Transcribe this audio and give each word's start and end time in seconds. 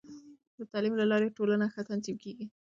د 0.57 0.59
تعلیم 0.71 0.93
له 0.97 1.05
لارې، 1.11 1.35
ټولنه 1.37 1.65
ښه 1.73 1.81
تنظیم 1.89 2.17
کېږي. 2.23 2.45